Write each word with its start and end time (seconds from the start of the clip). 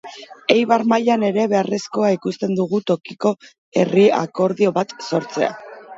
Eibar 0.53 0.83
mailan 0.93 1.25
ere 1.27 1.43
beharrezkoa 1.51 2.09
ikusten 2.15 2.57
dugu 2.61 2.81
tokiko 2.93 3.35
herri 3.83 4.07
akordio 4.21 4.73
bat 4.79 4.97
sortzea. 5.11 5.53